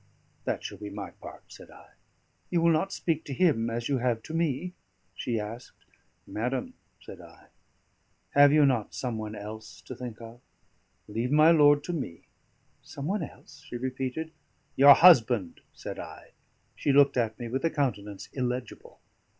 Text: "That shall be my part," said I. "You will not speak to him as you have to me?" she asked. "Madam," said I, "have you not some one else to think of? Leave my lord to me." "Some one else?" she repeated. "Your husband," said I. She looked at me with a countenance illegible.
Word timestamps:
"That 0.45 0.63
shall 0.63 0.79
be 0.79 0.89
my 0.89 1.11
part," 1.11 1.43
said 1.49 1.69
I. 1.69 1.89
"You 2.49 2.59
will 2.63 2.71
not 2.71 2.91
speak 2.91 3.23
to 3.25 3.35
him 3.35 3.69
as 3.69 3.87
you 3.87 3.99
have 3.99 4.23
to 4.23 4.33
me?" 4.33 4.73
she 5.13 5.39
asked. 5.39 5.77
"Madam," 6.25 6.73
said 6.99 7.21
I, 7.21 7.49
"have 8.31 8.51
you 8.51 8.65
not 8.65 8.95
some 8.95 9.19
one 9.19 9.35
else 9.35 9.79
to 9.81 9.95
think 9.95 10.19
of? 10.19 10.41
Leave 11.07 11.31
my 11.31 11.51
lord 11.51 11.83
to 11.83 11.93
me." 11.93 12.23
"Some 12.81 13.05
one 13.05 13.21
else?" 13.21 13.61
she 13.67 13.77
repeated. 13.77 14.31
"Your 14.75 14.95
husband," 14.95 15.61
said 15.71 15.99
I. 15.99 16.31
She 16.75 16.91
looked 16.91 17.15
at 17.15 17.37
me 17.39 17.47
with 17.47 17.63
a 17.63 17.69
countenance 17.69 18.27
illegible. 18.33 19.01